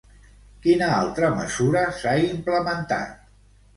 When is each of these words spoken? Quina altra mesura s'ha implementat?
Quina 0.61 0.87
altra 0.93 1.29
mesura 1.41 1.85
s'ha 1.99 2.15
implementat? 2.31 3.33